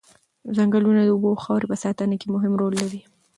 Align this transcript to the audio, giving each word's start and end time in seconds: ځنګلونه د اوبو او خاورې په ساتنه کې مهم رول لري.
ځنګلونه 0.55 1.01
د 1.03 1.07
اوبو 1.13 1.27
او 1.33 1.41
خاورې 1.43 1.67
په 1.71 1.77
ساتنه 1.83 2.15
کې 2.21 2.27
مهم 2.35 2.53
رول 2.61 2.73
لري. 2.81 3.01